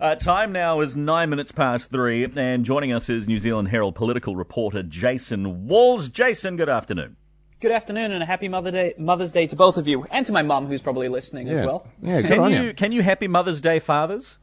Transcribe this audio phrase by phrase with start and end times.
[0.00, 3.96] Uh, time now is nine minutes past three, and joining us is New Zealand Herald
[3.96, 6.08] political reporter Jason Walls.
[6.08, 7.16] Jason, good afternoon.
[7.58, 10.32] Good afternoon and a happy Mother Day, Mother's Day to both of you, and to
[10.32, 11.88] my mum, who's probably listening as well.
[12.00, 12.74] Yeah, good Can on you, you.
[12.74, 14.38] can you happy Mother's Day, fathers?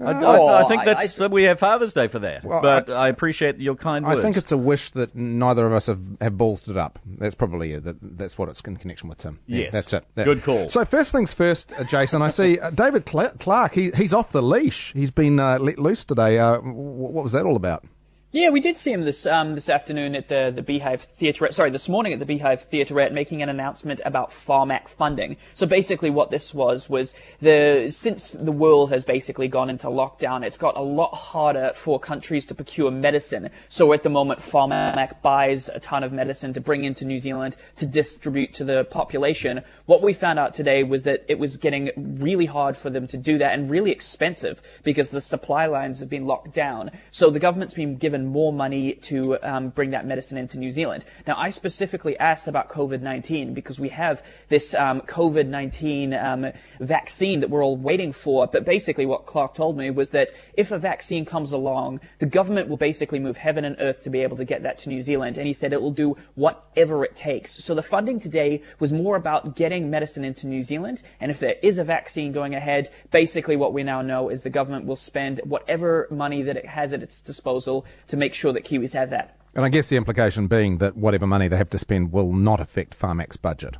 [0.00, 2.88] I, I- Oh, I think that's I- we have Father's Day for that, Well, but
[2.88, 4.18] I, appreciate your kind words.
[4.18, 6.98] I think it's a wish that neither of us have, have ballsed it up.
[7.04, 7.84] That's probably it.
[7.84, 9.40] That, that's what it's in connection with Tim.
[9.46, 9.72] Yeah, Yes.
[9.72, 10.04] that's it.
[10.14, 10.68] That- Good call.
[10.68, 12.22] So first things first, uh, Jason.
[12.22, 13.72] I see uh, David Clark.
[13.72, 14.92] He, he's off the leash.
[14.92, 16.38] He's been uh, let loose today.
[16.38, 17.84] Uh, what was that all about?
[18.30, 21.50] Yeah, we did see him this um, this afternoon at the the Beehive Theatre.
[21.50, 25.38] Sorry, this morning at the Beehive Theatre, making an announcement about Pharmac funding.
[25.54, 30.44] So basically, what this was was the since the world has basically gone into lockdown,
[30.44, 33.48] it's got a lot harder for countries to procure medicine.
[33.70, 37.56] So at the moment, Pharmac buys a ton of medicine to bring into New Zealand
[37.76, 39.62] to distribute to the population.
[39.86, 43.16] What we found out today was that it was getting really hard for them to
[43.16, 46.90] do that and really expensive because the supply lines have been locked down.
[47.10, 51.04] So the government's been given more money to um, bring that medicine into New Zealand.
[51.26, 57.50] Now, I specifically asked about COVID-19 because we have this um, COVID-19 um, vaccine that
[57.50, 58.46] we're all waiting for.
[58.46, 62.68] But basically, what Clark told me was that if a vaccine comes along, the government
[62.68, 65.38] will basically move heaven and earth to be able to get that to New Zealand.
[65.38, 67.62] And he said it will do whatever it takes.
[67.64, 71.02] So the funding today was more about getting medicine into New Zealand.
[71.20, 74.50] And if there is a vaccine going ahead, basically what we now know is the
[74.50, 78.64] government will spend whatever money that it has at its disposal to make sure that
[78.64, 79.36] Kiwis have that.
[79.54, 82.60] And I guess the implication being that whatever money they have to spend will not
[82.60, 83.76] affect Pharmac's budget.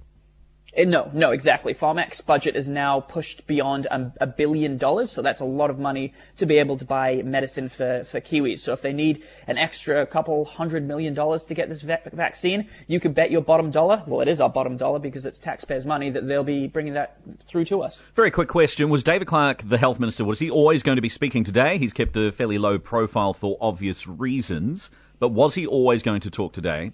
[0.79, 1.75] Uh, No, no, exactly.
[1.75, 5.79] Pharmac's budget is now pushed beyond um, a billion dollars, so that's a lot of
[5.79, 8.61] money to be able to buy medicine for, for Kiwis.
[8.61, 12.69] So if they need an extra couple hundred million dollars to get this va- vaccine,
[12.87, 15.87] you could bet your bottom dollar, well, it is our bottom dollar because it's taxpayers'
[15.87, 18.11] money, that they'll be bringing that through to us.
[18.15, 20.25] Very quick question: Was David Clark the health minister?
[20.25, 21.79] Was he always going to be speaking today?
[21.79, 26.31] He's kept a fairly low profile for obvious reasons, but was he always going to
[26.31, 26.93] talk today?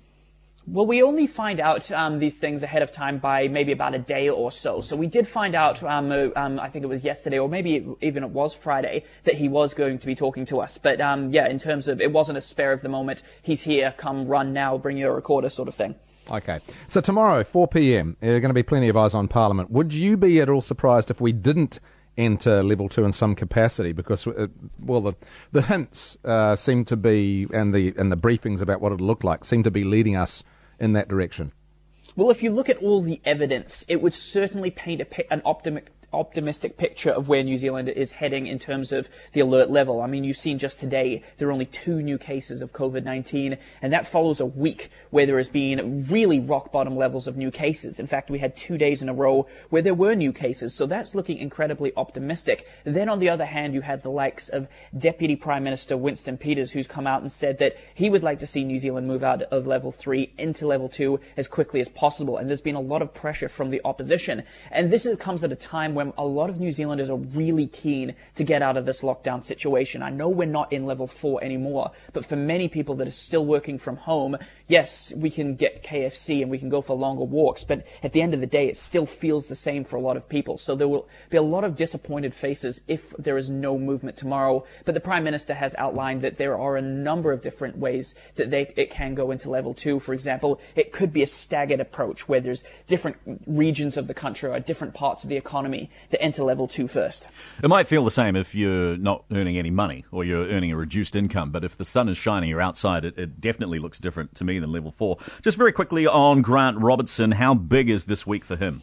[0.66, 3.98] Well, we only find out um, these things ahead of time by maybe about a
[3.98, 4.80] day or so.
[4.80, 7.86] So we did find out, um, uh, um, I think it was yesterday, or maybe
[8.00, 10.78] even it was Friday, that he was going to be talking to us.
[10.78, 13.22] But um, yeah, in terms of it wasn't a spare of the moment.
[13.42, 15.96] He's here, come run now, bring your recorder, sort of thing.
[16.30, 16.60] Okay.
[16.86, 19.70] So tomorrow, 4 p.m., there are going to be plenty of eyes on Parliament.
[19.70, 21.78] Would you be at all surprised if we didn't
[22.16, 23.92] enter level two in some capacity?
[23.92, 24.46] Because, uh,
[24.80, 25.12] well, the,
[25.52, 29.24] the hints uh, seem to be, and the, and the briefings about what it looked
[29.24, 30.42] like, seem to be leading us
[30.78, 31.52] in that direction.
[32.16, 35.82] Well, if you look at all the evidence, it would certainly paint a, an optimi-
[36.14, 40.00] optimistic picture of where New Zealand is heading in terms of the alert level.
[40.00, 43.92] I mean, you've seen just today there are only two new cases of COVID-19, and
[43.92, 47.98] that follows a week where there has been really rock bottom levels of new cases.
[47.98, 50.86] In fact, we had two days in a row where there were new cases, so
[50.86, 52.66] that's looking incredibly optimistic.
[52.84, 56.70] Then on the other hand, you have the likes of Deputy Prime Minister Winston Peters,
[56.70, 59.42] who's come out and said that he would like to see New Zealand move out
[59.42, 62.36] of level three into level two as quickly as possible.
[62.36, 64.42] And there's been a lot of pressure from the opposition.
[64.70, 67.66] And this is, comes at a time when a lot of New Zealanders are really
[67.66, 70.02] keen to get out of this lockdown situation.
[70.02, 73.44] I know we're not in level four anymore, but for many people that are still
[73.44, 77.64] working from home, yes, we can get KFC and we can go for longer walks,
[77.64, 80.16] but at the end of the day, it still feels the same for a lot
[80.16, 80.58] of people.
[80.58, 84.64] So there will be a lot of disappointed faces if there is no movement tomorrow.
[84.84, 88.50] But the Prime Minister has outlined that there are a number of different ways that
[88.50, 90.00] they, it can go into level two.
[90.00, 93.16] For example, it could be a staggered approach where there's different
[93.46, 97.28] regions of the country or different parts of the economy that enter level two first.
[97.62, 100.76] It might feel the same if you're not earning any money or you're earning a
[100.76, 104.34] reduced income, but if the sun is shining, you're outside, it, it definitely looks different
[104.36, 105.16] to me than level four.
[105.42, 108.82] Just very quickly on Grant Robertson, how big is this week for him?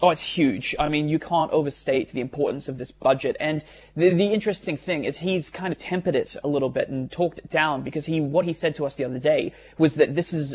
[0.00, 0.76] Oh, it's huge.
[0.78, 3.36] I mean, you can't overstate the importance of this budget.
[3.40, 3.64] And
[3.96, 7.40] the, the interesting thing is he's kind of tempered it a little bit and talked
[7.40, 10.32] it down because he, what he said to us the other day was that this
[10.32, 10.54] is,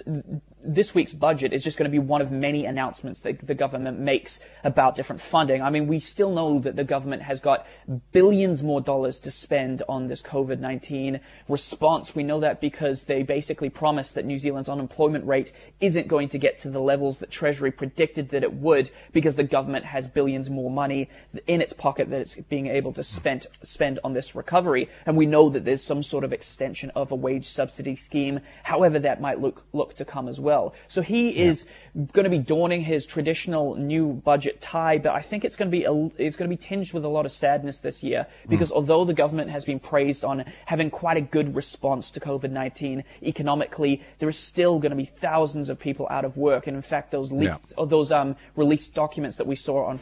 [0.65, 3.99] this week's budget is just going to be one of many announcements that the government
[3.99, 5.61] makes about different funding.
[5.61, 7.67] I mean, we still know that the government has got
[8.11, 12.15] billions more dollars to spend on this COVID-19 response.
[12.15, 16.37] We know that because they basically promised that New Zealand's unemployment rate isn't going to
[16.37, 20.49] get to the levels that Treasury predicted that it would because the government has billions
[20.49, 21.09] more money
[21.47, 24.89] in its pocket that it's being able to spend, spend on this recovery.
[25.05, 28.99] And we know that there's some sort of extension of a wage subsidy scheme, however
[28.99, 30.52] that might look, look to come as well.
[30.87, 31.65] So he is
[32.13, 35.77] going to be donning his traditional new budget tie, but I think it's going to
[35.77, 38.71] be, a, it's going to be tinged with a lot of sadness this year because
[38.71, 44.01] although the government has been praised on having quite a good response to COVID-19 economically,
[44.19, 46.67] there is still going to be thousands of people out of work.
[46.67, 49.99] And in fact, those leaked, or those um, released documents that we saw on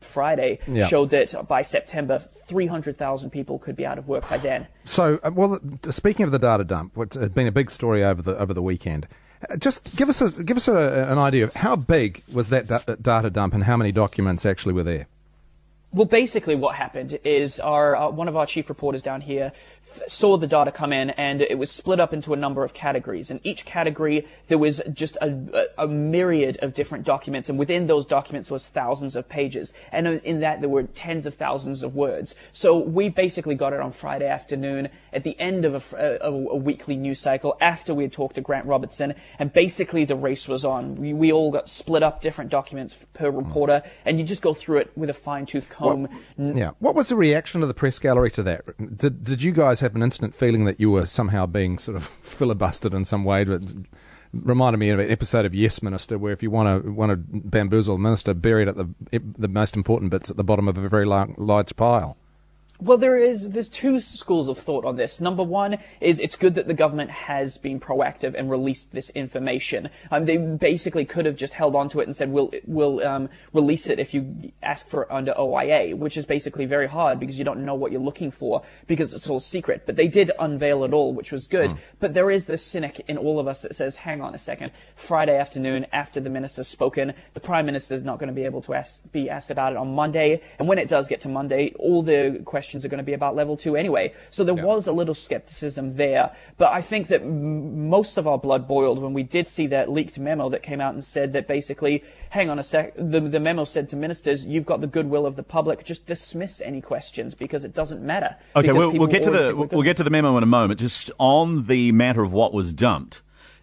[0.00, 0.86] Friday Yeah.
[0.86, 4.66] showed that by September, 300,000 people could be out of work by then.
[4.84, 5.58] So, uh, well,
[5.90, 8.62] speaking of the data dump, what's uh, been a big story over the over the
[8.62, 9.06] weekend.
[9.50, 12.68] Uh, Just give us a give us a, an idea of how big was that
[12.68, 15.06] da- data dump and how many documents actually were there.
[15.92, 19.52] Well, basically, what happened is our uh, one of our chief reporters down here
[20.06, 23.30] saw the data come in, and it was split up into a number of categories.
[23.30, 27.86] And each category, there was just a, a, a myriad of different documents, and within
[27.86, 31.94] those documents was thousands of pages, and in that there were tens of thousands of
[31.94, 32.34] words.
[32.52, 36.96] So we basically got it on Friday afternoon at the end of a uh, weekly
[36.96, 40.96] news cycle after we had talked to Grant Robertson, and basically the race was on.
[40.96, 44.78] We, we all got split up different documents per reporter, and you just go through
[44.78, 46.08] it with a fine tooth comb.
[46.38, 46.72] Yeah.
[46.78, 48.96] What was the reaction of the press gallery to that?
[48.96, 52.08] Did Did you guys have an instant feeling that you were somehow being sort of
[52.22, 53.42] filibustered in some way?
[53.42, 53.64] It
[54.32, 57.16] reminded me of an episode of Yes Minister, where if you want to want to
[57.16, 58.88] bamboozle a minister, bury it at the
[59.38, 62.16] the most important bits at the bottom of a very lar- large pile.
[62.82, 65.20] Well, there is there's two schools of thought on this.
[65.20, 69.88] Number one is it's good that the government has been proactive and released this information.
[70.10, 73.28] Um, they basically could have just held on to it and said we'll we'll um,
[73.52, 77.38] release it if you ask for it under OIA, which is basically very hard because
[77.38, 79.84] you don't know what you're looking for because it's all secret.
[79.86, 81.72] But they did unveil it all, which was good.
[82.00, 84.72] But there is this cynic in all of us that says, hang on a second,
[84.96, 88.62] Friday afternoon after the minister's spoken, the prime minister is not going to be able
[88.62, 91.72] to ask, be asked about it on Monday, and when it does get to Monday,
[91.78, 94.12] all the questions are going to be about level two anyway.
[94.30, 98.38] So there was a little skepticism there, but I think that m- most of our
[98.38, 101.46] blood boiled when we did see that leaked memo that came out and said that
[101.46, 105.26] basically, hang on a sec, the, the memo said to ministers, you've got the goodwill
[105.26, 108.36] of the public, just dismiss any questions because it doesn't matter.
[108.56, 110.80] Okay, we'll, we'll get to the people we'll get to the memo in a moment.
[110.80, 113.22] Just on the matter of what was dumped.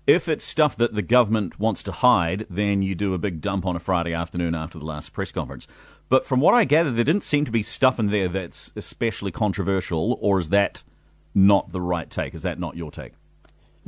[0.10, 3.64] If it's stuff that the government wants to hide, then you do a big dump
[3.64, 5.68] on a Friday afternoon after the last press conference.
[6.10, 9.30] But from what I gather, there didn't seem to be stuff in there that's especially
[9.30, 10.82] controversial, or is that
[11.36, 12.34] not the right take?
[12.34, 13.14] Is that not your take?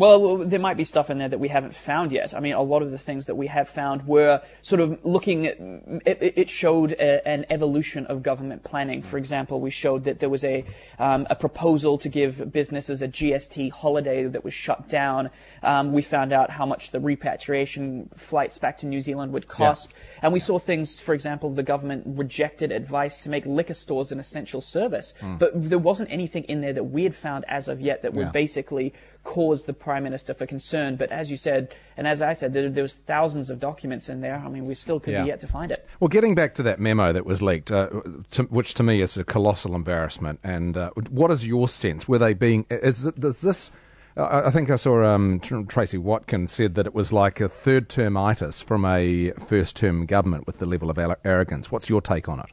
[0.01, 2.33] Well, there might be stuff in there that we haven't found yet.
[2.33, 5.45] I mean, a lot of the things that we have found were sort of looking
[5.45, 9.03] at, it, it showed a, an evolution of government planning.
[9.03, 10.65] For example, we showed that there was a,
[10.97, 15.29] um, a proposal to give businesses a GST holiday that was shut down.
[15.61, 19.93] Um, we found out how much the repatriation flights back to New Zealand would cost.
[20.23, 24.19] And we saw things, for example, the government rejected advice to make liquor stores an
[24.19, 25.13] essential service.
[25.21, 28.25] But there wasn't anything in there that we had found as of yet that would
[28.25, 28.31] Yeah.
[28.31, 30.95] basically cause the prime minister for concern.
[30.95, 34.21] But as you said, and as I said, there, there was thousands of documents in
[34.21, 34.41] there.
[34.43, 35.23] I mean, we still could Yeah.
[35.23, 35.87] be yet to find it.
[35.99, 37.89] Well, getting back to that memo that was leaked, uh,
[38.31, 40.39] to, which to me is a colossal embarrassment.
[40.43, 42.07] And uh, what is your sense?
[42.07, 42.65] Were they being?
[42.69, 43.71] Is does this?
[44.17, 48.61] I think I saw um, Tracy Watkins said that it was like a third termitis
[48.61, 51.71] from a first term government with the level of arrogance.
[51.71, 52.47] What's your take on it?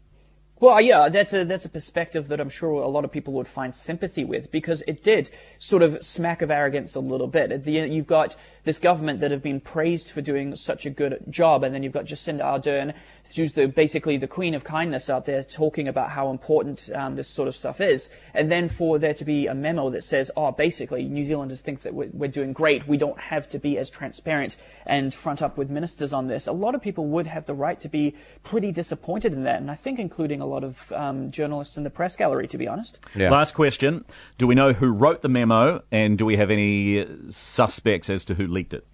[0.61, 3.33] Well, uh, yeah, that's a that's a perspective that I'm sure a lot of people
[3.35, 7.63] would find sympathy with because it did sort of smack of arrogance a little bit.
[7.63, 8.35] The you've got
[8.65, 11.93] this government that have been praised for doing such a good job, and then you've
[11.93, 12.95] got Jacinda Ardern,
[13.37, 17.29] who's the basically the queen of kindness out there, talking about how important um, this
[17.29, 20.51] sort of stuff is, and then for there to be a memo that says, "Oh,
[20.53, 22.89] basically, New Zealanders think that we're, we're doing great.
[22.89, 26.53] We don't have to be as transparent and front up with ministers on this." A
[26.53, 29.75] lot of people would have the right to be pretty disappointed in that, and I
[29.75, 33.01] think including a lot of um, journalists in the press gallery, to be honest.
[33.15, 33.31] Yeah.
[33.31, 34.05] Last question:
[34.39, 38.25] Do we know who wrote the memo, and do we have any uh, suspects as
[38.27, 38.88] to who leaked it?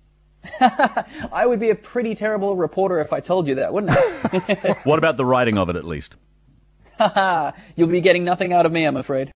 [1.33, 4.77] I would be a pretty terrible reporter if I told you that, wouldn't I?
[4.85, 6.17] What about the writing of it, at least?
[7.77, 9.33] You'll be getting nothing out of me, I'm afraid.